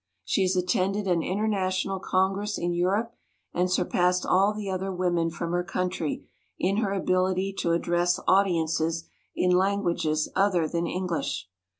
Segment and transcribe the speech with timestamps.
[0.25, 3.13] She has attended an international congress in Europe
[3.53, 6.27] and surpassed all the other women from her country
[6.57, 11.47] in her ability to address audiences in languages other than English.